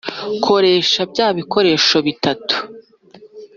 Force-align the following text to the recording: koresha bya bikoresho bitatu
koresha 0.45 1.01
bya 1.11 1.27
bikoresho 1.37 1.97
bitatu 2.07 2.55